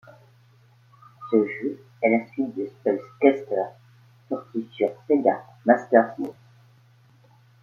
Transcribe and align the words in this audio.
Ce 1.29 1.45
jeu 1.47 1.83
est 2.01 2.09
la 2.09 2.25
suite 2.29 2.55
de 2.57 2.65
SpellCaster 2.65 3.65
sorti 4.29 4.67
sur 4.75 4.89
Sega 5.07 5.43
Master 5.63 6.15
System. 6.17 6.33